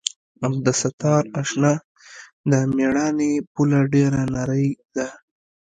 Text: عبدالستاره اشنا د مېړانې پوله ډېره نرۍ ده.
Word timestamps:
عبدالستاره 0.45 1.29
اشنا 1.41 1.73
د 2.49 2.51
مېړانې 2.75 3.31
پوله 3.53 3.79
ډېره 3.93 4.21
نرۍ 4.33 4.67
ده. 4.95 5.07